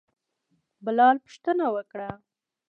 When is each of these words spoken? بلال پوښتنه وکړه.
بلال 0.85 1.15
پوښتنه 1.25 1.65
وکړه. 1.75 2.09